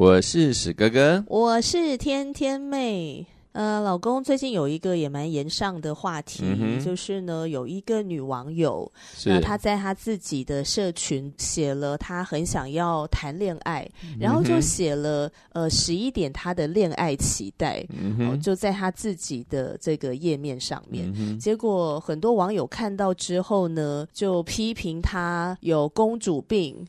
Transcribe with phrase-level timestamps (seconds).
[0.00, 3.26] 我是史哥哥，我是天天妹。
[3.52, 8.90] 呃，老公最近有一个也蛮炎上的话题，嗯、就是呢，有一个女网友，
[9.26, 17.86] 那她在她自己的社群写了她很想要谈恋爱，嗯、然后就写了呃十一点她的恋爱期待，
[18.42, 26.86] 就在她自己的这个页面上面，嗯、结果很多网友看到之后呢，就批评她有公主病。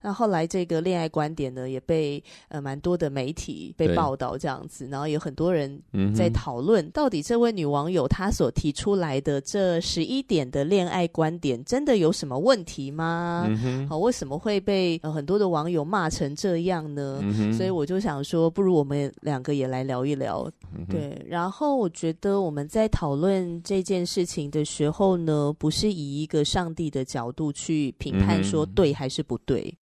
[0.00, 5.80] 那后来这个恋爱观点呢，也被呃蛮多的媒体被报道这样子，然后有很多人
[6.14, 13.42] 在讨论，到底这位女网友她所提出来的这十一点的恋爱观点，真的有什么问题吗？
[13.48, 17.18] 好、嗯哦，为什么会被、呃、很多的网友骂成这样呢？
[17.22, 20.48] 嗯、所以我就想说，不如我们两个也来聊一聊。
[20.76, 29.74] 嗯、对，然后我觉得我们在讨论这件事情的时候呢，不是以一个上帝的角度去评判说对还是不对。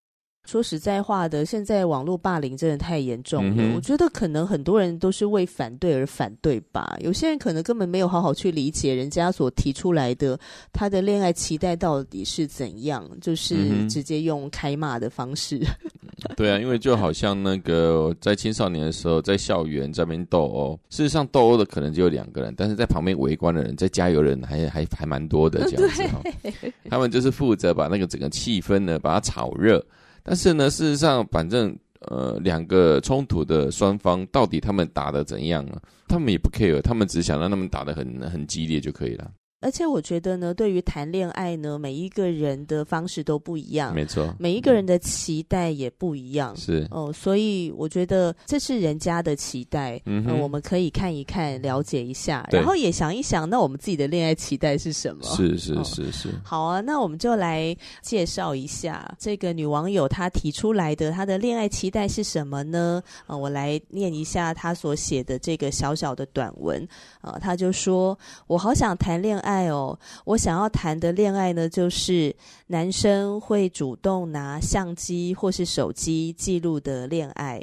[0.46, 3.56] 说实在话的，现在网络霸凌真的太严重了。
[3.58, 6.96] 嗯、我觉得可能很多人都是为反对而反对吧。
[7.00, 10.38] 有些人可能根本没有好好去理解人家所提出来的
[10.72, 15.58] 他的恋爱期待到底是怎样，就是直接用开骂的方式。
[15.58, 26.02] 嗯、 对啊，因为就好像那个在青少年的时候，在校园这边斗殴，事实上斗殴的可能只有两个人，但是在旁边围观的人，在加油的人还还还蛮多的这样子。
[26.42, 29.84] 对他们就是负责把那个整个气氛呢，把它炒热。
[30.26, 35.80] 但是呢，事实上，反正呃，两个冲突的双方到底他们打的怎样啊？
[36.08, 39.30] 他们也不 care，他们只想让他们打的很很激烈就可以了。
[39.60, 55.24] 而且我觉得呢，对于谈恋爱呢，每一个人的方式都不一样，没错，每一个人的期待也不一样，是哦，所以我觉得这是人家的期待，嗯、呃，我们可以看一看，了解一下，然后也想一想，那我们自己的恋爱期待是什么？
[55.24, 56.32] 是是是是、哦。
[56.44, 63.02] 好啊，那我们就来介绍一下这个女网友她提出来的她的恋爱期待是什么呢？
[63.22, 66.86] 啊、呃，我来念一下她所写的这个小小的短文
[67.22, 72.34] 啊、呃，她就说：“我好想谈恋爱。”爱哦，我想要谈的恋爱呢，就是
[72.66, 77.62] 男生会主动拿相机或是手机记录的恋爱，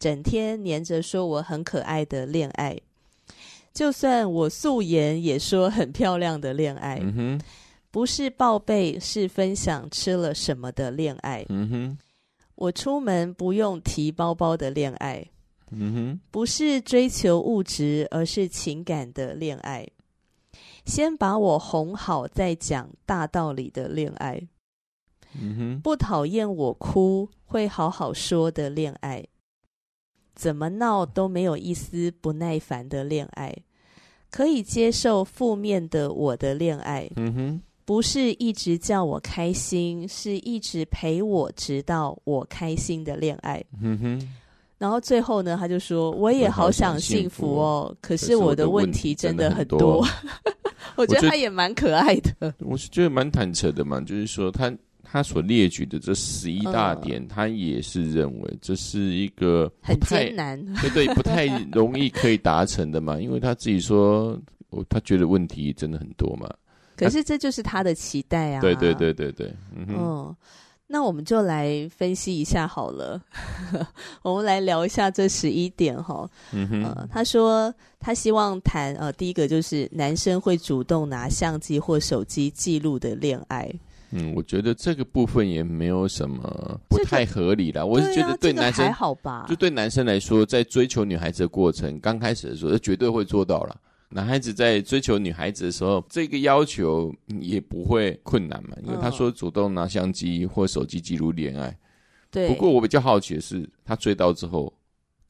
[0.00, 2.76] 整天黏着说我很可爱的恋爱，
[3.72, 7.40] 就算我素颜也说很漂亮的恋爱，嗯哼，
[7.92, 11.98] 不是报备，是分享吃了什么的恋爱，嗯哼，
[12.56, 15.24] 我出门不用提包包的恋爱，
[15.70, 19.86] 嗯哼，不是追求物质，而是情感的恋爱。
[20.88, 24.40] 先把我哄好，再讲大道理的恋爱。
[25.38, 29.22] 嗯哼，不讨厌我哭，会好好说的恋爱。
[30.34, 33.54] 怎么闹都没有一丝不耐烦的恋爱。
[34.30, 37.08] 可以接受负面的我的恋爱。
[37.16, 43.62] 嗯哼，不是一直叫我开心，是一直陪我直到我开心的恋爱。
[43.82, 44.34] 嗯哼。
[44.78, 50.06] 然后最后呢，他就说：“我也好想幸福哦，可是我的问题真的很多。
[50.94, 52.54] 很多”我觉得他也蛮可爱的。
[52.60, 54.72] 我是觉得蛮坦诚的嘛，就是说他
[55.02, 63.18] 他所列举的这十一大点，嗯，他也是认为这是一个很艰难， 对对，不太容易可以达成的嘛。
[63.22, 64.38] 因为他自己说，
[64.88, 66.48] 他觉得问题真的很多嘛。
[66.96, 68.60] 可是这就是他的期待啊！
[68.60, 69.94] 对对对对对，嗯哼。
[69.96, 70.36] 嗯
[70.90, 73.20] 那我们就来分析一下好了，
[74.24, 76.28] 我们来聊一下这十一点哈。
[76.52, 83.70] 嗯哼，呃，他说他希望谈呃，第一个就是男生会主动拿相机或手机记录的恋爱。
[84.12, 87.82] 嗯，我觉得这个部分也没有什么不太合理啦。
[87.82, 93.76] 这个，我是觉得对男生，这个，还好吧，就对男生来说，在追求女孩子的过程刚开始的时候，绝对会做到了。
[94.10, 101.76] 男孩子在追求女孩子的时候，这个要求也不会困难嘛，因为他说主动拿相机或手机记录恋爱。
[102.30, 102.48] 对。
[102.48, 104.72] 不过我比较好奇的是，他追到之后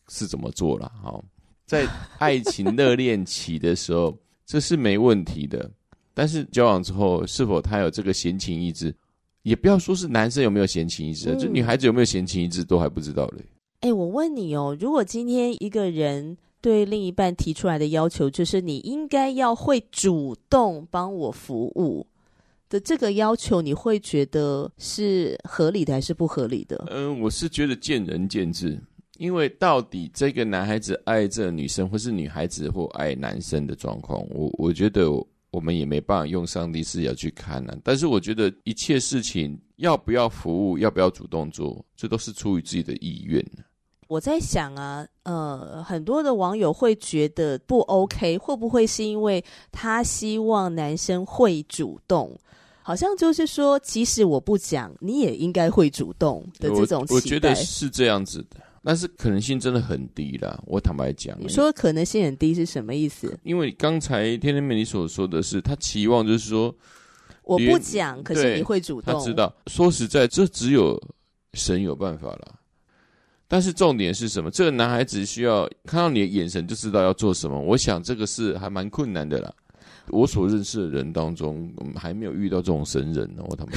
[0.08, 0.90] 是怎么做了？
[1.02, 1.20] 哈，
[1.66, 1.88] 在
[2.18, 4.16] 爱情热恋期的时候，
[4.46, 5.68] 这是没问题的。
[6.14, 8.94] 但是交往之后，是否他有这个闲情逸致？
[9.42, 13.44] 也不要说是男生有没有闲情逸致，就女孩子有没有闲情逸致都还不知道嘞。
[13.80, 16.38] 哎，我问你哦，如果今天一个人。
[16.60, 22.06] 对另一半提出来的要求，就是你应该要会主动帮我服务
[22.68, 26.84] 的这个要求，你会觉得是合理的还是不合理的？
[26.90, 28.78] 嗯，我是觉得见仁见智，
[29.18, 35.08] 因为到底这个男孩子爱这女生，或是女孩子或爱男生的状况，我我觉得
[35.50, 43.42] 我们也没办法用上帝视角去看呢、但是我觉得一切事情要不要服务，要不要主动做，这都是出于自己的意愿。
[44.08, 52.36] 我在想啊，呃，很多的网友会觉得不 OK，会不会是因为他希望男生会主动？
[52.82, 57.14] 好像就是说，即使我不讲，你也应该会主动的这种期待。
[57.14, 60.58] 我，我觉得是这样子的，但是可能性真的很低啦。
[60.64, 63.38] 我坦白讲，你说可能性很低是什么意思？
[63.42, 66.74] 因为刚才天天妹你所说的是，他期望就是说，
[67.42, 69.12] 我不讲，可是你会主动。
[69.12, 70.98] 他知道，说实在，这只有
[71.52, 72.54] 神有办法了。
[73.48, 74.50] 但是重点是什么？
[74.50, 77.58] 这个男孩子需要看到你的眼神就知道要做什么。
[77.58, 79.50] 我想这个是还蛮困难的啦。
[80.10, 83.42] 我所认识的人当中，还没有遇到这种神人呢。
[83.48, 83.72] 我他妈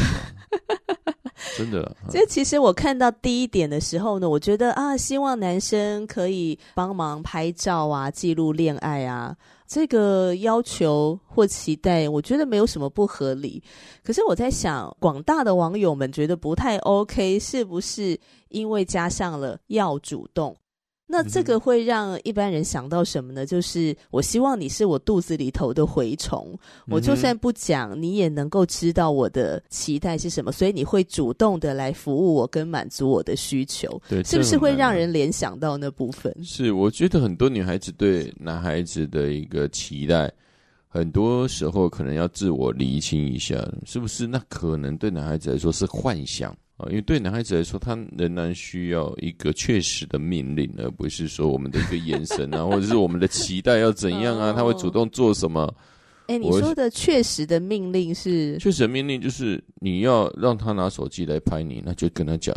[1.57, 1.91] 真的啦。
[2.09, 9.35] 这其实我看到第一点的时候呢，我觉得啊，希望男生可以帮忙拍照啊，记录恋爱啊。
[9.73, 13.63] 这个要求或期待，我觉得没有什么不合理。
[14.03, 18.19] 可是我在想，广大的网友们觉得不太 OK，是不是
[18.49, 20.53] 因为加上了要主动？
[21.11, 23.45] 那这个会让一般人想到什么呢？
[23.45, 36.33] 就是我希望你是我肚子里头的蛔虫，我就算不讲，你也能够知道我的期待是什么，所以你会主动的来服务我跟满足我的需求，对，是不是会让人联想到那部分？
[36.41, 40.31] 是，我觉得很多女孩子对男孩子的一个期待，
[40.87, 43.55] 很多时候可能要自我厘清一下，
[43.85, 44.25] 是不是？
[44.25, 46.55] 那可能对男孩子来说是幻想。
[46.89, 55.73] 因为对男孩子来说，他仍然需要一个确实的命令，而不是说我们的一个眼神啊， 或者是我们的期待要怎样啊，他会主动做什么？
[56.27, 58.57] 哎、欸，你说的确实的命令是？
[58.57, 62.55] 确实的命令就是你要让他拿手机来拍你，那就跟他讲，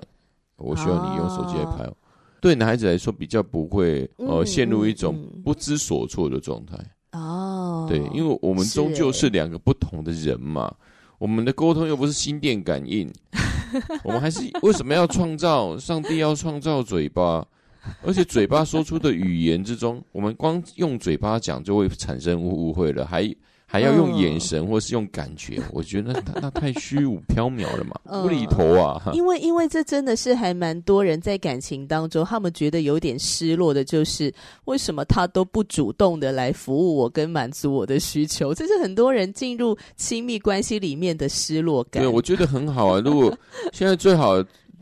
[0.56, 1.85] 我需要你用手机来拍。
[1.85, 1.97] 哦、
[2.41, 6.76] 对男孩子来说，比较不会呃、嗯、陷入一种不知所措的状态。
[7.12, 10.76] 哦，对，因为我们终究是两个不同的人嘛，欸、
[11.19, 13.11] 我们的沟通又不是心电感应。
[14.05, 15.79] 我们还是为什么要创造？
[15.79, 17.47] 上帝要创造嘴巴，
[18.05, 23.35] 而且嘴巴说出的语言之中，我们光用嘴巴讲就会产生误会了，还。
[23.66, 29.02] 还要用眼神或是用感觉，嗯、 我觉得那那太虚无缥缈了嘛，无厘头啊！
[29.12, 34.32] 因为因为这真的是还蛮多人在感情当中，他们觉得有点失落的，就是
[34.66, 42.02] 为什么他都不主动的来服务我跟满足我的需求，这是很多人进入亲密关系里面的失落感。
[42.02, 43.02] 对，我觉得很好啊。
[43.05, 43.37] 如果
[43.72, 44.34] 现在最好，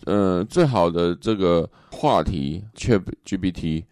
[0.05, 3.85] 呃，最好的这个话题，ChatGPT。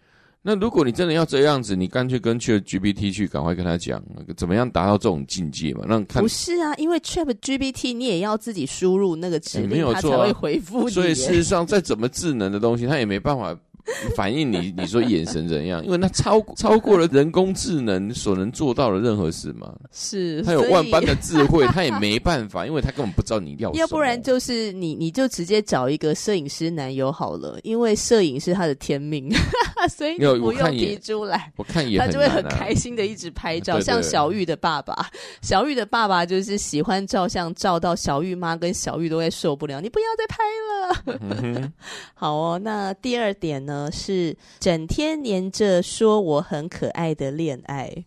[0.43, 4.03] 那如果你真的要这样子，你干脆跟 ChatGPT 去赶快跟他讲，
[4.37, 5.85] 怎么样达到这种境界嘛？
[5.87, 10.91] 让看不是啊，因为 ChatGPT 你也要自己输入那个指令，他才会回复你。
[10.91, 13.57] 所以事实上，再怎么智能的东西，它也没办法。
[14.17, 15.85] 反映你，你说眼神怎样？
[15.85, 19.73] 因为那超超过了人工智能所能做到的任何事嘛。
[19.93, 23.73] 是，他有万般的智慧，他也没办法，因为他根本不知道你要。
[23.75, 29.31] 要不然就是你，你就直接找一个摄影师男友好了，因为摄影是他的天命，
[29.89, 33.75] 所以你不用提出来，我看也，他就会很开心的一直拍照。
[33.75, 35.07] 对对对，像小玉的爸爸，
[35.43, 41.19] 小玉的爸爸就是喜欢照相，照到小玉妈跟小玉都会受不了，你不要再拍了。
[41.21, 41.73] 嗯、
[42.15, 43.70] 好哦，那第二点呢？
[43.91, 48.05] 是整天黏着说我很可爱的恋爱，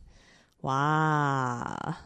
[0.62, 1.98] 哇，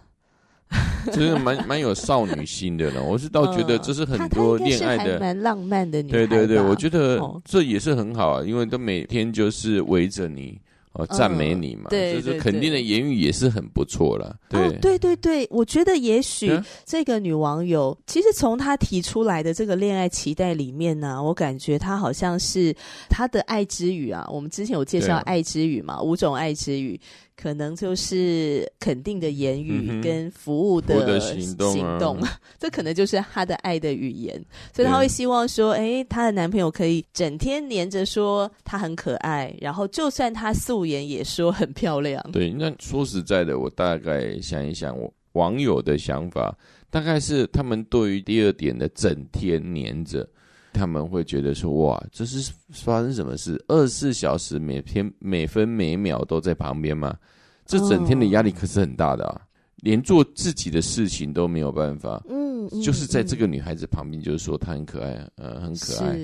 [1.14, 3.02] 这是蛮蛮有少女心的呢。
[3.02, 6.18] 我是倒觉得这是很多恋爱的蛮浪漫的女孩。
[6.18, 10.60] 对对对，我觉得这也是很好啊，因为都每天就是围着你。
[10.98, 14.36] 哦，赞美你嘛，对，就是肯定的言语也是很不错了。
[14.50, 16.52] 对，哦，对对对，我觉得也许
[16.86, 22.76] 这个女网友，其实从她提出来的这个恋爱期待里面呢，我感觉她好像是
[23.10, 24.28] 她的爱之语啊。
[24.32, 27.00] 我们之前有介绍爱之语嘛，五种爱之语。
[27.40, 32.20] 可能就是肯定的言语跟服务的行动，行动。
[32.58, 42.24] 这可能就是她的爱的语言，所以她会希望说，哎，她的男朋友可以整天黏着说他很可爱，然后就算他素颜也说很漂亮。
[42.32, 46.58] 对，那说实在的，我大概想一想，我网友的想法
[46.90, 50.28] 大概是他们对于第二点的整天黏着。
[50.78, 53.62] 他们会觉得说：“哇，这是发生什么事？
[53.68, 57.18] 二十四小时每天每分每秒都在旁边吗？
[57.66, 59.42] 这整天的压力可是很大的啊！
[59.78, 62.24] 连做自己的事情都没有办法。
[62.30, 66.18] 嗯，就是在这个女孩子旁边，就是说她很可爱，呃，很可爱。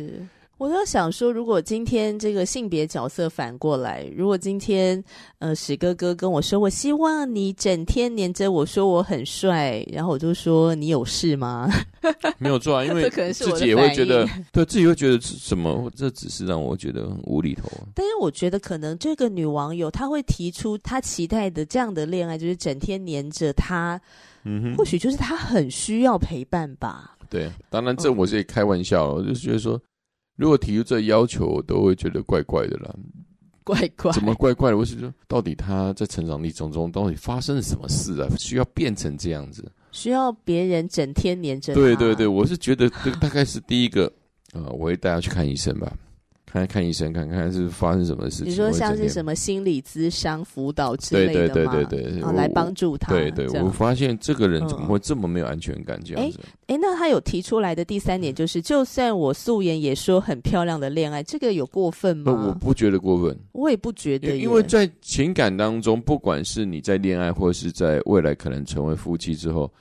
[0.63, 5.03] 我就想说，如果今天这个性别角色反过来，如果今天
[5.39, 11.69] 呃史哥哥跟我说，我希望你整天黏着我说我很帅，然后我就说你有事吗？
[12.39, 17.69] 没有错啊，因为自己也会觉得，对自己会觉得什么，这只是让我觉得很无厘头。
[17.93, 23.99] 但是我觉得可能这个女网友她会提出她期待的这样的恋爱，就是整天黏着她，
[24.45, 27.17] 嗯哼，或许就是她很需要陪伴吧。
[27.29, 29.77] 对，当然这我是开玩笑，我就是觉得说。
[30.35, 32.95] 如果提出这要求，我都会觉得怪怪的啦。
[33.63, 34.11] 怪怪？
[34.11, 34.77] 怎么怪怪的？
[34.77, 38.27] 我是说，到底他在成长历程中到底发生了什么事啊？
[38.37, 39.71] 需要变成这样子？
[39.91, 41.73] 需要别人整天黏着？
[41.73, 44.11] 对对对，我是觉得这大概是第一个。
[44.53, 45.91] 呃，我会带他去看医生吧。
[46.53, 48.45] 看看医生，看看是发生什么事情。
[48.45, 51.53] 你说像是什么心理咨商辅导之类的吗？
[51.53, 53.11] 对对对对对，啊，来帮助他。
[53.11, 55.99] 对对，我发现这个人怎么会这么没有安全感？
[56.05, 56.39] 这样子。
[56.67, 62.31] 哎，那他有提出来的第三点就是，就算我素颜也说很漂亮的恋爱，这个有过分吗？
[62.31, 69.71] 我不觉得过分，我也不觉得，因为在情感当中，不管是你在恋爱，或是在未来可能成为夫妻之后。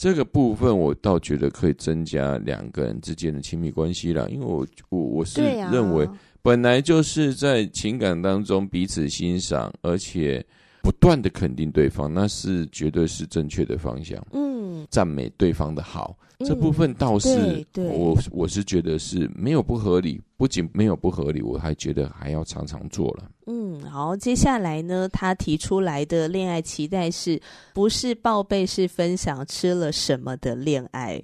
[0.00, 6.08] 这个部分我倒觉得可以增加两个人之间的亲密关系了，因为我我我是认为
[6.40, 10.42] 本来就是在情感当中彼此欣赏，而且
[10.82, 14.24] 不断的肯定对方，那是绝对是正确的方向。
[14.32, 16.16] 嗯，赞美对方的好。
[16.42, 23.30] 这部分倒是我我是觉得是没有不合理，不仅没有不合理，我还觉得还要常常做了。
[23.46, 27.38] 嗯，好，接下来呢，他提出来的恋爱期待是
[27.74, 31.22] 不是报备，是分享吃了什么的恋爱？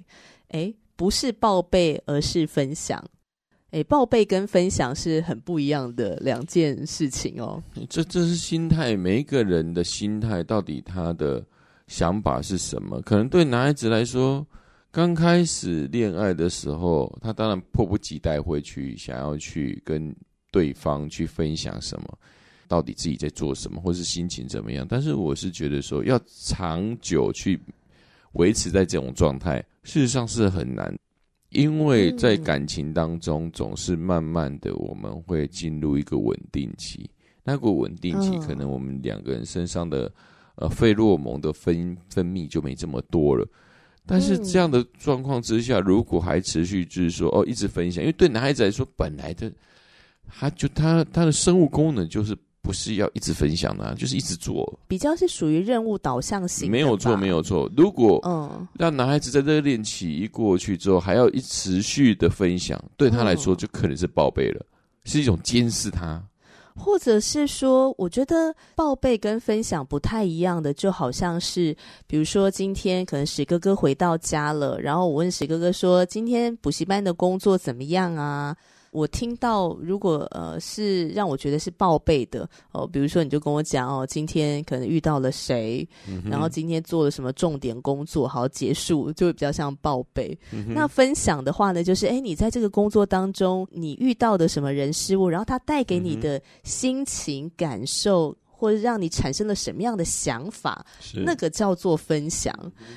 [0.49, 3.03] 诶，不是报备，而是分享。
[3.71, 7.61] 诶，报备跟分享是很不一样的两件事情哦。
[7.89, 11.45] 这这是心态，每一个人的心态到底他的
[11.87, 13.01] 想法是什么？
[13.01, 14.45] 可能对男孩子来说。
[14.89, 20.15] 刚开始恋爱的时候，他当然迫不及待会去想要去跟
[20.49, 22.17] 对方去分享什么，
[22.67, 24.87] 到底自己在做什么，或是心情怎么样。
[24.89, 27.59] 但是我是觉得说，要长久去
[28.31, 30.91] 维持在这种状态，事实上是很难，
[31.49, 37.09] 因为在感情当中，总是慢慢的我们会进入一个稳定期。
[37.43, 40.11] 那个稳定期，可能我们两个人身上的
[40.55, 43.47] 呃费洛蒙的分分泌就没这么多了。
[44.05, 49.51] 但是这样的状况之下，如果还持续就是说哦，一直分享，因为对男孩子来说，本来的
[50.27, 52.37] 他就他他的生物功能就是
[52.67, 56.69] 不是要一直分享的啊，就是一直做，比较是属于任务导向型。
[56.69, 57.71] 没有错，没有错。
[57.77, 64.65] 如果嗯，让男孩子在热恋期一过去之后，还要一持续的分享，对他来说就可能是报备了，
[65.05, 66.21] 是一种监视他。
[66.75, 78.55] 或者是说，我觉得报备跟分享不太一样的，就好像是，比如说今天可能史哥哥回到家了，然后我问史哥哥说，今天补习班的工作怎么样啊？
[78.91, 90.37] 我听到，如果呃是让我觉得是报备的哦，比如说你就跟我讲哦，今天可能遇到了谁，嗯、然后今天做了什么重点工作，好结束，就会比较像报备。
[90.51, 98.35] 嗯、那分享的话呢，就是哎，你在这个工作当中，你遇到的什么人事物，然后他带给你的心情感受。
[98.57, 102.53] 或者让你产生了什么样的想法，是那个叫做分享。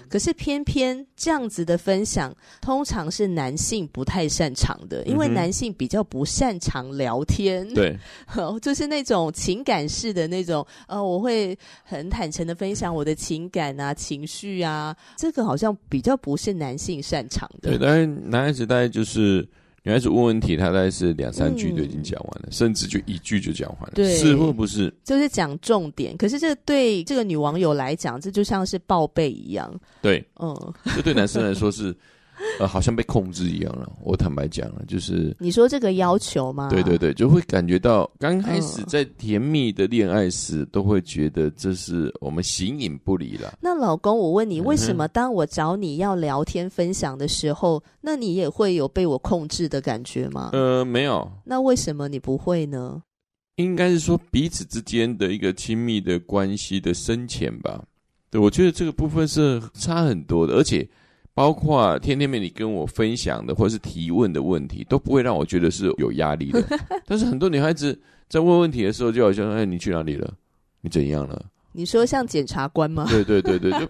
[0.08, 7.68] 可是偏偏这样子的分享，通常是男性不太擅长的，因为男性比较不擅长聊天。
[7.74, 7.94] 对，
[8.62, 17.70] 就是那种情感式的那种，呃，我会很坦诚的分享我的情感啊、情绪啊，这个好像比较不是男性擅长的。
[17.70, 19.46] 对，但是男孩子大概就是。
[19.82, 24.92] 女孩子问问题，她大概是两三句就已经讲完了，嗯、甚至就一句就讲完了，对是或不是？
[25.04, 26.16] 就是讲重点。
[26.16, 29.72] 可是这对这个女网友来讲，这就像是报备一样。
[30.02, 30.54] 对，嗯，
[30.94, 31.96] 这对男生来说是。
[32.58, 33.90] 呃，好像被控制一样了。
[34.02, 36.68] 我坦白讲了，就是你说这个要求吗？
[36.70, 43.54] 对对对，就会感觉到刚开始在甜蜜的恋爱时，嗯、都会觉得这是我们形影不离了。
[43.60, 50.50] 那老公，我问你，为什么当我找你要聊天分享的时候，嗯、那你也会有被我控制的感觉吗？
[50.52, 51.30] 呃，没有。
[51.44, 53.02] 那为什么你不会呢？
[53.56, 57.84] 应该是说彼此之间的一个亲密的关系的深浅吧。
[58.30, 60.88] 对，我觉得这个部分是差很多的，而且。
[61.34, 66.62] 包括天天妹你跟我分享的或是提问的问题，都不会让我觉得是有压力的。
[67.06, 70.32] 但是很多女孩子在问问题的时候，就好像哎，你去哪里了？
[70.80, 71.42] 你怎样了？
[71.72, 73.06] 你说像检察官吗？
[73.08, 73.88] 对对对对，就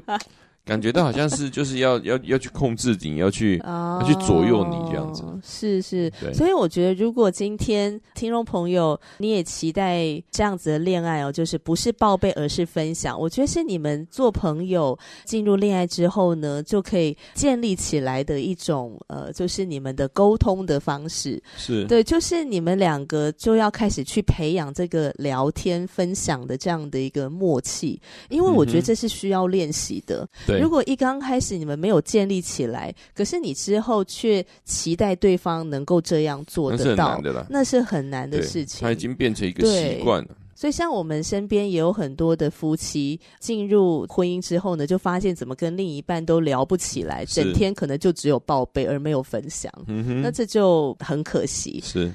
[0.70, 5.24] 感觉到好像是就是要 要要去控制你，要去、哦、要去左右你这样子。
[5.42, 10.00] 是是，所以我觉得，如果今天听众朋友你也期待
[10.30, 13.20] 这样子的恋爱哦，就是不是报备，而是分享。
[13.20, 21.42] 我觉得是你们做朋友进入恋爱之后呢，就可以建立起来的一种呃，就是你们的沟通的方式。
[21.56, 30.22] 是对，就是你们两个就要开始去培养这个聊天分享的这样的一个默契，因为我觉得这是需要练习的。
[30.22, 30.59] 嗯、对。
[30.60, 38.80] 如果一刚开始你们没有建立起来，可是你之后却期待对方能够这样做得到，那是很难的事情。
[38.80, 40.36] 他已经变成一个习惯了。
[40.54, 49.72] 所以，像我们身边也有很多的夫妻进入婚姻之后呢，就发现怎么跟另一半都聊不起来，整天可能就只有报备而没有分享。
[49.86, 51.80] 嗯哼，那这就很可惜。
[51.82, 52.12] 是。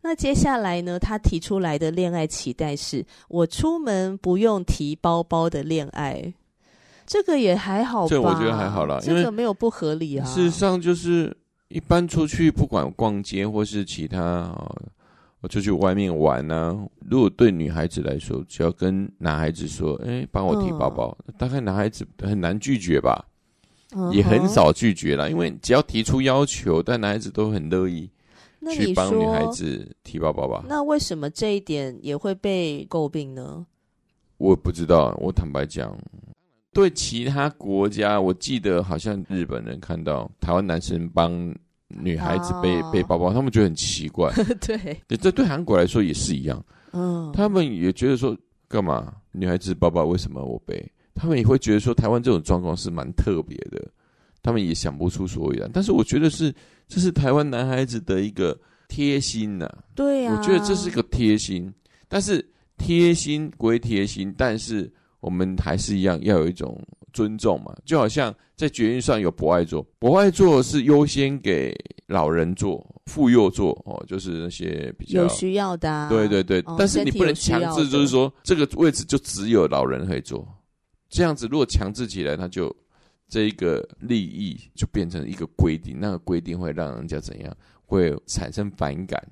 [0.00, 6.32] 那接下来呢，他提出来的恋爱期待是我出门不用提包包的恋爱。
[7.06, 10.24] 这个也还好吧，这我觉得还好啦，这个没有不合理啊。
[10.26, 11.36] 事实上，就是
[11.68, 14.52] 一般出去不管逛街或是其他，
[15.40, 21.16] 我出去外面玩呢、啊，如果对女孩子来说，只要跟男孩子说：“哎，帮我提包包。
[21.26, 23.22] 嗯”大概男孩子很难拒绝吧，
[23.94, 28.08] 嗯、也很少拒绝啦，因为只要提出要求，但男孩子都很乐意
[28.72, 30.64] 去帮女孩子提包包吧。
[30.66, 33.66] 那为什么这一点也会被诟病呢？
[34.38, 35.94] 我不知道，我坦白讲。
[36.74, 41.32] 对其他国家，我记得好像日本人看到台湾男生帮
[41.88, 42.92] 女孩子背、oh.
[42.92, 44.32] 背包包，他们觉得很奇怪。
[44.60, 46.62] 对，这对韩国来说也是一样。
[46.90, 47.34] 嗯，oh.
[47.34, 50.84] 他们也觉得说，干嘛女孩子包包为什么我背？
[51.14, 53.80] 他们也会觉得说，台湾这种状况是蛮特别的。
[54.42, 55.70] 他们也想不出所以然。
[55.72, 56.52] 但是我觉得是，
[56.88, 59.78] 这是台湾男孩子的一个贴心呐、啊。
[59.94, 61.72] 对呀、啊，我觉得这是一个贴心。
[62.08, 62.44] 但是
[62.76, 64.92] 贴心归贴心，但是。
[65.24, 66.78] 我们还是一样要有一种
[67.14, 71.74] 尊重嘛，就好像在捷运上有博爱座，博爱座是优先给
[72.08, 76.10] 老人坐、妇幼座哦，就是那些比较有需要的、啊。
[76.10, 80.46] 对对对，哦、但是你不能强制，就是说这个位置就只有老人可以坐。
[81.08, 82.74] 这样子如果强制起来，那就
[83.26, 87.56] 这一个利益就变成一个规定，那个规定会让人家怎样？
[87.86, 89.26] 会产生反感。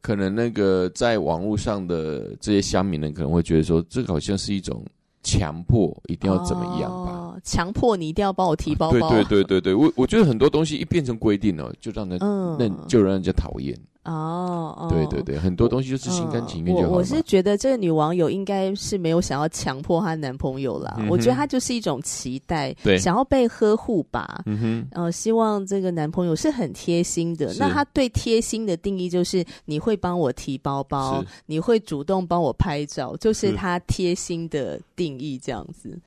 [0.00, 4.82] 可能那个在网络上的这些乡民呢，可能会觉得说，这个好像是一种。
[5.22, 7.36] 强迫一定要怎么样吧？
[7.44, 9.10] 强、哦、迫你一定要帮我提包包。
[9.10, 13.78] 对对对对对，我我觉得很多东西一变成规定了，就让人嗯，那就让人家讨厌。
[14.02, 16.88] 哦，哦对对对，很多东西就是心甘情愿就好。
[16.88, 24.42] 我我是觉得这个女网友应该是没有想要强迫她男朋友啦，嗯、我觉得她就是一种期待，对想要被呵护吧。
[24.46, 27.52] 嗯哼，呃，希望这个男朋友是很贴心的。
[27.58, 35.98] 那他对贴心的定义就是你会帮我提包包，你会主动帮我拍照，就是他贴心的定义这样子。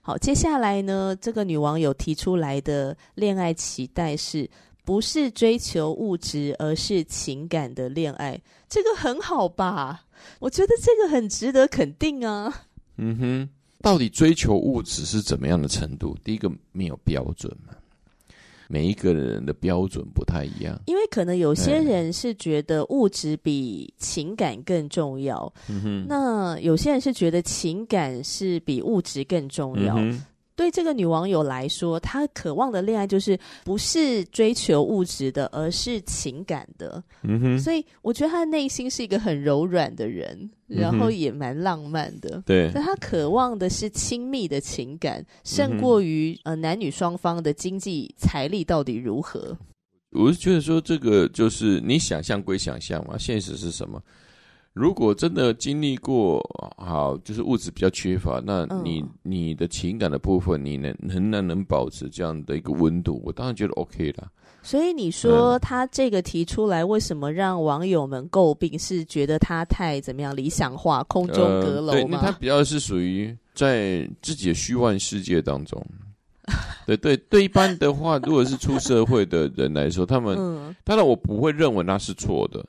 [0.00, 4.48] 好，接下来呢，这个女网友提出来的恋爱期待是。
[4.84, 10.04] 不是追求物质，而是情感的恋爱，这个很好吧？
[10.38, 12.52] 我觉得这个很值得肯定啊。
[12.96, 13.48] 嗯哼，
[13.80, 16.16] 到底追求物质是怎么样的程度？
[16.22, 17.74] 第一个没有标准嘛，
[18.68, 20.78] 每一个人的标准不太一样。
[20.86, 29.96] 因为可能有些人是觉得物质比情感更重要，嗯哼，那有些人是觉得情感是比物质更重要。
[29.96, 30.22] 嗯
[30.56, 37.02] 对这个女网友来说，她渴望的恋爱就是不是追求物质的，而是情感的。
[37.22, 42.42] 嗯哼，所以我觉得她的内心是一个很柔软的人，然后也蛮浪漫的。
[42.46, 49.56] 对，但她渴望的是亲密的情感，胜过于呃男女双方的经济财力到底如何。
[50.12, 54.00] 我是觉得说，这个就是你想象归想象嘛，现实是什么？
[54.74, 56.42] 如果真的经历过
[56.76, 64.28] 好，就是物质比较缺乏，那你、嗯、你的情感的部分，你能仍然能保持这样的一个温度，我当然觉得 OK 了。
[64.62, 68.76] 所以你说他这个提出来，为什么让网友们诟病？
[68.76, 72.18] 是觉得他太怎么样理想化、空中阁楼吗？
[72.18, 75.80] 呃、对，他比较是属于在自己的虚幻世界当中。
[76.84, 82.64] 对 对对，一般的话，如果是出社会的人来说，他们、嗯、当然我不会认为那是错的。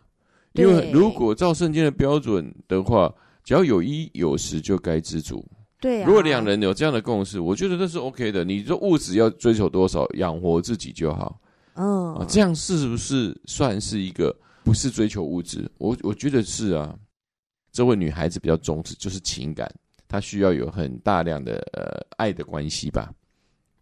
[0.55, 3.13] 因为如果照圣经的标准的话，
[3.43, 5.45] 只要有衣有食就该知足。
[5.79, 8.43] 对啊，如果两人有这样的共识，我觉得那是 OK 的。
[8.43, 11.39] 你说物质要追求多少，养活自己就好。
[11.75, 15.69] 嗯，啊，这样是不是算是一个不是追求物质？
[15.77, 16.95] 我我觉得是啊。
[17.71, 19.69] 这位女孩子比较重视就是情感，
[20.07, 23.11] 她需要有很大量的呃爱的关系吧。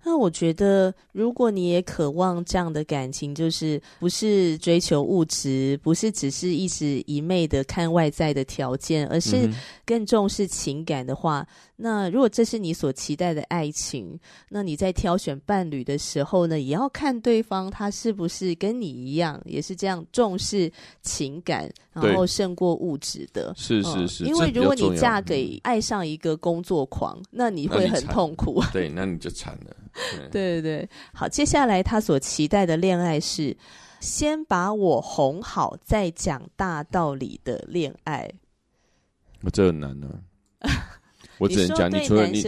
[0.05, 9.49] 那我觉得，如果你也渴望这样的感情，就是不是追求物质，不是只是一直一昧的看外在的条件，而是
[9.85, 23.53] 更重视情感的话，嗯、那如果这是你所期待的爱情，那你在挑选伴侣的时候呢，也要看对方他是不是跟你一样，也是这样重视情感，然后胜过物质的。
[23.55, 28.61] 是是是、嗯，因为如果你嫁给爱上一个工作狂，那你会很痛苦。
[28.73, 29.75] 对，那你就惨了。
[30.31, 33.55] 对对对，好，接下来他所期待的恋爱是
[33.99, 38.29] 先把我哄好，再讲大道理的恋爱。
[39.43, 40.07] 我这很难呢、
[40.59, 40.69] 啊，
[41.37, 42.41] 我只能讲，你除了你，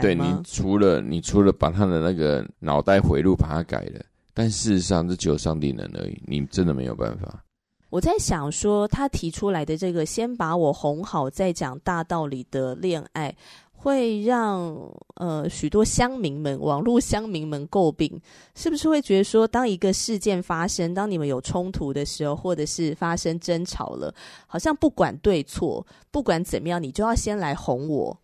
[0.00, 7.42] 对，你除了你除了把他的那个脑袋回路把它改了，但事实上这只有上帝能而已，你真的没有办法。
[7.88, 13.34] 我在想说，他提出来的这个先把我哄好，再讲大道理的恋爱。
[13.82, 14.76] 会让
[15.14, 18.20] 呃许多乡民们、网络乡民们诟病，
[18.54, 24.14] 是不是会觉得说，当一个事件发生，当你们有冲突的时候，或者是发生争吵了，
[24.46, 28.14] 好像不管对错，不管怎么样，你就要先来哄我，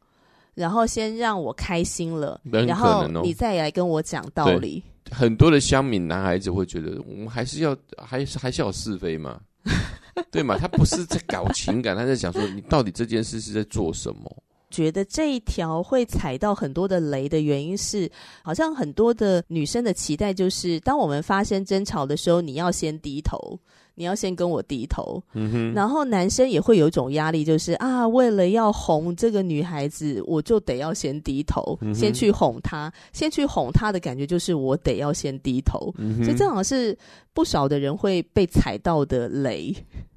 [0.53, 4.83] 然后先让我开心了，哦、然后你再来跟我讲道理。
[5.11, 9.41] 很多的乡民男孩子会觉得，我们还是要还是还是要有是非嘛，
[10.31, 10.59] 对嘛？
[10.59, 14.43] 他不是在搞情感，他在想说，你到底这件事是在做什么？
[14.71, 18.11] 觉得这一条会踩到很多的雷的原因是，
[18.43, 23.59] 好像很多的女生的期待就是，当我们发生争吵的时候，你要先低头，
[23.95, 25.23] 你要先跟我低头。
[25.35, 25.73] 嗯哼。
[25.73, 35.95] 然后男生也会有一种压力，就是啊，为了要哄这个女孩子，我就得要先低头，嗯、先去哄她，先去哄她的感觉就是我得要先低头。
[35.97, 36.25] 嗯。
[36.25, 36.97] 所以正好像是
[37.33, 39.75] 不少的人会被踩到的雷。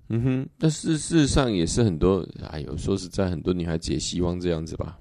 [0.10, 4.98] 嗯哼，但是事实上也是很多，哎呦，说实在，很多女孩子也希望这样子吧。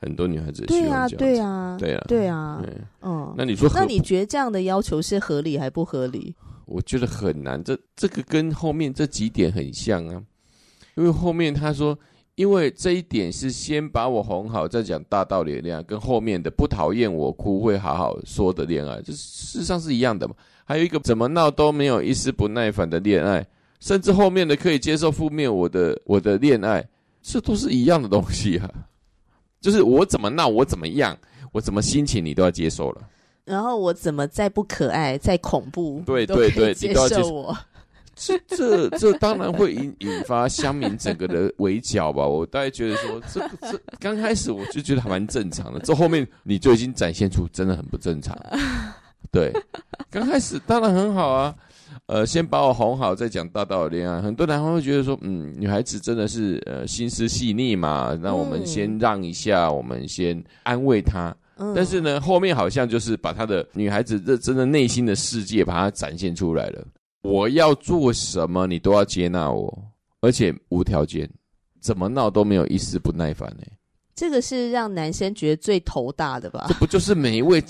[0.00, 3.34] 很多女孩子也希望这样子，对啊，对啊，对啊，对啊，嗯。
[3.36, 6.32] 那你说，那你觉得这样的要求是合理还不合理？
[6.66, 7.60] 我觉得很难。
[7.64, 10.22] 这这个跟后面这几点很像啊，
[10.94, 11.98] 因为后面他说，
[12.36, 20.34] 因为这一点是先把我哄好，再讲大道理的恋爱，跟后面的不讨厌我哭会好好说的恋爱，这事实上是一样的嘛。
[20.64, 23.44] 还有一个怎么闹都没有一丝不耐烦的恋爱。
[23.80, 26.86] 甚至后面的可以接受负面我的我的恋爱，
[27.22, 28.70] 这都是一样的东西啊。
[29.60, 31.16] 就是我怎么闹，我怎么样，
[31.52, 33.02] 我怎么心情，你都要接受了。
[33.44, 37.58] 然后我怎么再不可爱，再恐怖，对对对，你都要接受我。
[38.14, 42.26] 这这这当然会引引发乡民整个的围剿吧。
[42.26, 48.36] 我大概觉得说，这这刚开始我就觉得还蛮正常的，这后面你就已经展现出真的很不正常。
[49.30, 49.52] 对，
[50.10, 51.54] 刚开始当然很好啊。
[52.06, 54.22] 呃，先把我哄好，再讲大道理恋爱。
[54.22, 61.36] 很多男方会觉得说，嗯，女孩子真的是呃心思细腻嘛，那我们先让一下，嗯、我们先安慰她。
[61.56, 66.86] 嗯、但是呢，后面好像就是把她的女孩子这真的内心的世界把它展现出来了。
[67.22, 69.84] 我要做什么，你都要接纳我，
[70.20, 71.28] 而且无条件，
[71.80, 73.72] 怎么闹都没有一丝不耐烦呢、欸。
[74.14, 76.66] 这个是让男生觉得最头大的吧？
[76.68, 77.62] 这不就是每一位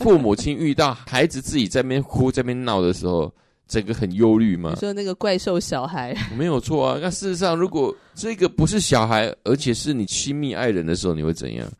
[0.00, 3.32] 父母亲遇到孩子自己在那边哭、在那边闹的时候？
[3.68, 4.70] 整个很忧虑吗？
[4.74, 6.98] 你说那个怪兽小孩 没有错啊。
[7.00, 11.70] 那事实上，如果这个不是小孩，而且是你亲密爱人的时候，你会怎样？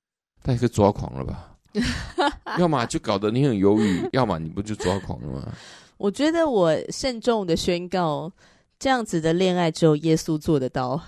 [0.44, 1.56] 他也可抓狂了吧？
[2.58, 5.48] 要么就搞得你很忧郁， 要么你不就抓狂了吗？
[5.96, 8.30] 我觉得我慎重的宣告，
[8.78, 11.00] 这样子的恋爱只有耶稣做得到。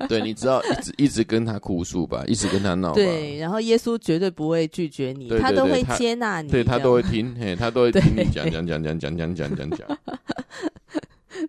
[0.08, 2.92] 对，你知道一直一直跟他哭诉吧，一直跟他闹。
[2.92, 9.88] 对，然后耶稣绝对不会拒绝你，他都会接纳你，对他都会听，嘿，他都会 听你讲讲讲讲讲讲讲讲讲。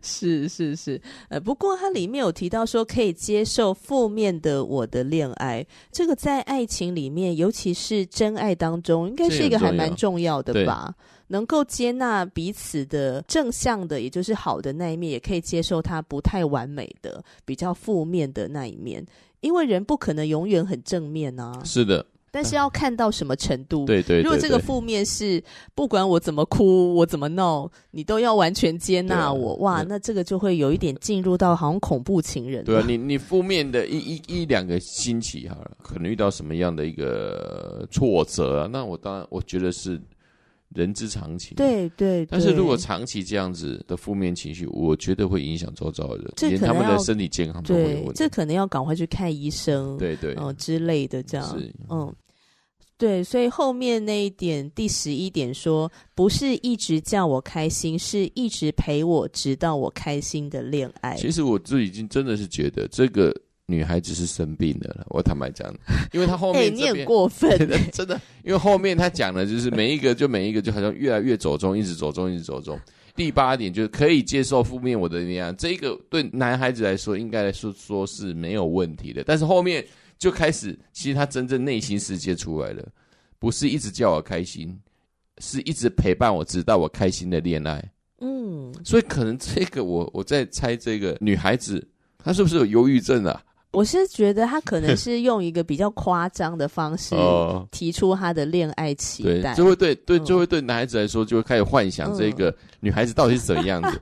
[0.01, 10.93] 是是是，呃，不过它里面有提到说可以接受负面的我的恋爱，这个在爱情里面，尤其是真爱当中，应该是一个还蛮重要的吧。
[11.31, 19.03] 能够接纳彼此的正向的，也就是好的那一面，也可以接受他不太完美的、比较负面的那一面，
[19.39, 21.61] 因为人不可能永远很正面啊。
[21.63, 23.85] 是的，但是要看到什么程度。
[23.85, 24.23] 对对，对，对，对。
[24.23, 25.41] 如果这个负面是
[25.73, 32.65] 不管我怎么哭，我怎么闹，你都要完全接纳我，啊、哇，那这个就会有一点进入到好像恐怖情人。
[32.65, 38.67] 对啊，你你负面的一一一两个星期好了，可能遇到什么样的一个挫折啊？
[38.69, 39.97] 那我当然我觉得是。
[40.73, 42.25] 人之常情，对对。
[42.27, 48.13] 但是如果长期这样子的负面情绪，我觉得会影响周遭的人，连他们的身体健康都会有问题。
[48.15, 51.59] 这可能要赶快去看医生，对对，嗯之类的这样。
[51.59, 52.13] 是，嗯，
[52.97, 53.23] 对。
[53.23, 61.15] 所以后面那一点，第十一点说，不是一直叫我开心，是一直陪我直到我开心的恋爱。
[61.17, 63.35] 其实我自己已经真的是觉得，这个
[63.71, 65.05] 女孩子是生病的了。
[65.09, 65.73] 我坦白讲，
[66.11, 67.57] 因为他后面、欸、你很过分，
[67.91, 72.77] 真 的，因为后面他讲的就是每一个就每一个就好像越来越走中，一直走中，一直走中。
[73.15, 79.23] 第八点就是可以接受负面我的力量，这个对男孩子来说应该来说说是没有问题的。
[79.23, 79.85] 但是后面
[80.17, 82.87] 就开始，其实他真正内心世界出来了，
[83.37, 84.79] 不是一直叫我开心，
[85.39, 87.83] 是一直陪伴我直到我开心的恋爱。
[88.21, 91.85] 嗯，所以可能这个我我在猜，这个女孩子
[92.17, 93.43] 她是不是有忧郁症啊？
[93.71, 97.15] 我是觉得他可能是用一个比较夸张的方式
[97.71, 104.01] 提出他的恋爱期待，对，就会对对，就会对男孩子来说就会开始幻想这个女孩子到底是怎么样子。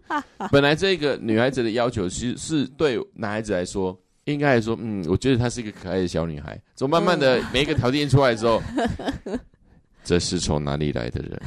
[0.51, 6.60] 本来这个女孩子的要求其实是对男孩子来说，应该来说，嗯，我觉得她是一个可爱的小女孩。
[6.73, 8.60] 走，慢慢的每一个条件出来之后，
[10.03, 11.39] 这是从哪里来的人？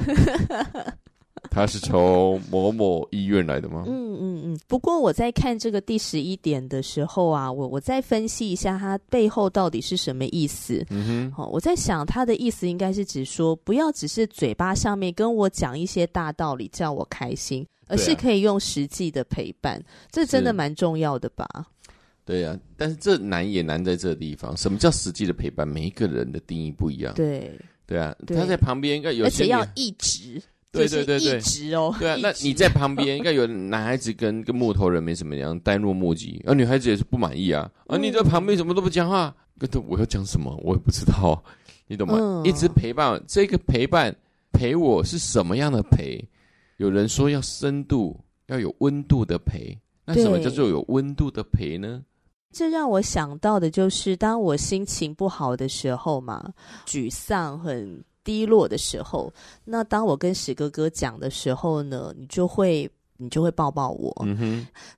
[1.50, 3.84] 他是从某某医院来的吗？
[3.86, 4.60] 嗯嗯嗯。
[4.68, 10.84] 不过我在看这个第十一点的时候啊，我我再分析一下它背后到底是什么意思。
[10.90, 11.32] 嗯哼。
[11.32, 19.76] 好，我在想他的意思应该是指说，不要只是嘴巴上面跟我讲一些大道理叫我开心，而是可以用实际的陪伴。
[19.76, 21.46] 啊、这真的蛮重要的吧？
[22.24, 24.56] 对呀、啊，但是这难也难在这个地方。
[24.56, 25.66] 什么叫实际的陪伴？
[25.66, 27.12] 每一个人的定义不一样。
[27.14, 30.40] 对对啊，他在旁边应该有，而且要一直。
[30.72, 41.44] 对对对对，一直哦，对啊，那你在旁边应该有男孩子跟跟木头人没什么样，呆若木鸡，而女孩子也是不满意啊，而你在旁边什么都不讲话，跟他我要讲什么我也不知道，
[41.86, 42.14] 你懂吗？
[42.18, 44.16] 嗯、一直陪伴，这个陪伴
[44.50, 46.26] 陪我是什么样的陪？
[46.78, 52.02] 有人说要深度，要有温度的陪，那什么叫做有温度的陪呢？
[52.50, 56.50] 这让我想到的就是，当我心情不好的时候嘛，
[56.86, 58.02] 沮丧很。
[58.24, 59.32] 低落的时候，
[59.64, 64.12] 那当我跟史哥哥讲的时候呢，你就会你就会抱抱我，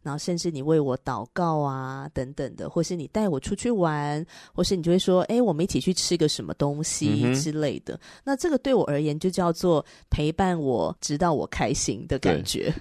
[0.03, 7.95] 然后甚至你为我祷告啊，等等的，或是你带我出去玩，或是你就会说，哎，我们一起去吃个什么东西之类的。
[7.95, 12.75] 嗯，那这个对我而言就叫做陪伴我，直到我开心的感觉。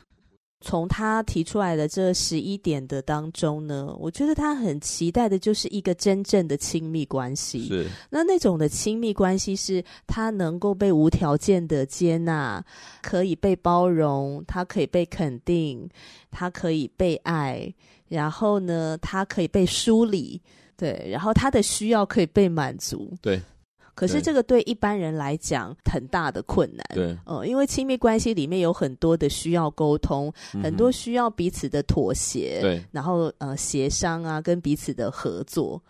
[0.63, 7.67] 从他提出来的这十一点的当中呢，我觉得他很期待的就是一个真正的亲密关系。
[7.67, 12.63] 是，那那种的亲密关系是他能够被无条件的接纳，
[13.01, 15.87] 可以被包容，他可以被肯定，
[16.31, 17.71] 他可以被爱，
[18.07, 20.41] 然后呢，他可以被梳理，
[20.77, 23.11] 对，然后他的需要可以被满足。
[23.21, 23.39] 对。
[23.95, 35.81] 可是这个对一般人来讲很大的困难，对，呃，因为亲密关系里面有很多的需要沟通，嗯、很多需要彼此的妥协，对，然后呃协商啊，跟彼此的合作。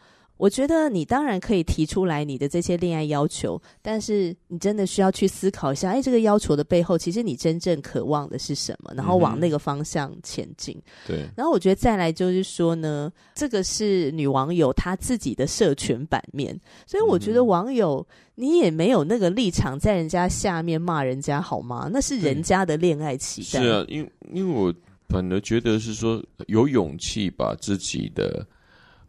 [0.43, 8.93] 我觉得你当然可以提出来你的这些恋爱要求，但是你真的需要去思考一下，哎，这个要求的背后，其实你真正渴望的是什么？
[8.93, 10.75] 然后往那个方向前进。
[10.75, 11.29] 嗯、对。
[11.37, 21.89] 然后我觉得再来就是说呢，这个是女网友她自己的社群版面，所以我觉得网友你也没有那个立场在人家下面骂人家好吗？
[21.89, 23.61] 那是人家的恋爱期待。
[23.61, 24.73] 是啊，因为因为我
[25.07, 28.45] 反而觉得是说有勇气把自己的。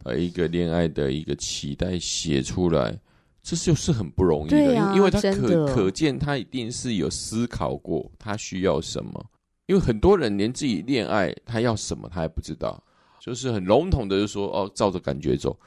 [0.05, 2.95] 呃，一个恋爱的一个期待写出来，
[3.41, 9.25] 这就是很不容易的，啊、因为他可可见他一定是有思考过他需要什么，
[9.65, 12.81] 因为很多人连自己恋爱他要什么他还不知道，
[13.19, 15.57] 就是很笼统的就说哦，照着感觉走。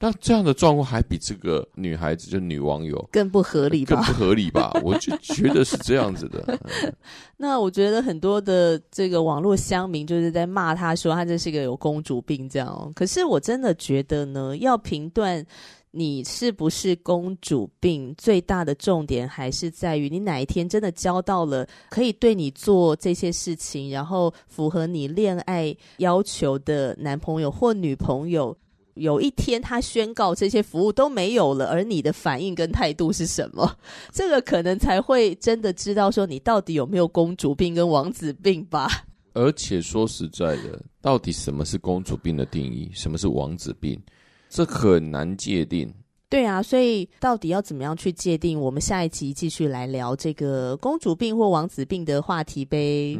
[0.00, 3.96] 那这样的状况还比这个女孩子，就女网友更不合理吧？
[3.96, 4.70] 更不合理吧？
[4.84, 6.44] 我就觉得是这样子的。
[6.84, 6.94] 嗯、
[7.36, 12.92] 那我觉得很多的这个网络乡民就是在骂她说她这是一个有公主病这样。
[12.94, 15.44] 可是我真的觉得呢，要评断
[15.90, 28.56] 你是不是公主病，最大的重点还是在于你哪一天真的交到了可以对你做这些事情，然后符合你恋爱要求的男朋友或女朋友。
[28.98, 33.76] 有一天，他宣告这些服务都没有了，而你的反应跟态度是什么？
[34.12, 38.88] 这个可能才会真的知道说你到底有没有公主病跟王子病吧。
[39.34, 44.00] 而且说实在的，到底什么是公主病的定义，什么是王子病，
[44.48, 45.92] 这很难界定。
[46.30, 48.60] 对啊，所以到底要怎么样去界定？
[48.60, 53.16] 我们下一集继续来聊这个公主病或王子病的话题呗。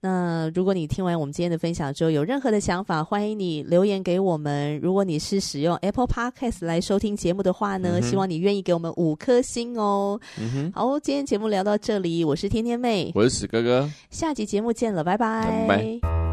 [0.00, 4.78] 那如果你听完我们今天的分享之后有任何的想法，欢迎你留言给我们。
[4.80, 10.18] 如果你是使用 Apple Podcast 来收听节目的话呢，嗯、希望你愿意给我们五颗星哦。
[10.38, 15.66] 嗯，好，今天节目聊到这里，我是天天妹，我是史哥哥，下集节目见了，拜拜。
[15.68, 16.29] 拜拜。